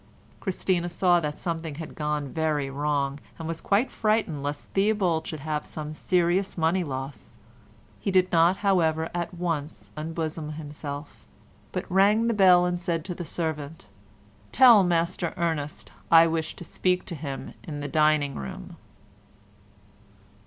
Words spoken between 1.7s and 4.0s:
had gone very wrong, and was quite